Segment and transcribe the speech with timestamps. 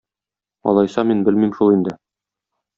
[0.71, 1.97] Алайса, мин белмим шул инде.